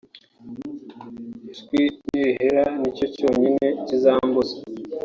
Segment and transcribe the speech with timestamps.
[1.51, 4.55] Ijwi ni rihera nicyo cyonyine kizambuza